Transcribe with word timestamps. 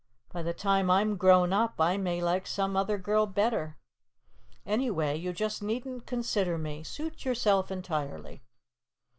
By 0.33 0.41
the 0.41 0.51
time 0.51 0.89
I'm 0.89 1.15
grown 1.15 1.53
up, 1.53 1.79
I 1.79 1.95
may 1.97 2.21
like 2.23 2.47
some 2.47 2.75
other 2.75 2.97
girl 2.97 3.27
better. 3.27 3.77
Anyway, 4.65 5.15
you 5.15 5.31
just 5.31 5.61
needn't 5.61 6.07
consider 6.07 6.57
me. 6.57 6.81
Suit 6.81 7.23
yourself 7.23 7.69
entirely." 7.69 8.41